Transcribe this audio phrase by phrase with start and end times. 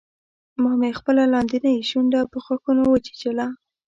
[0.61, 3.47] ما مې خپله لاندۍ شونډه په غاښونو وچیچله